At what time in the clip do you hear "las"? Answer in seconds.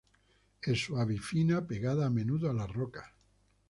2.55-2.71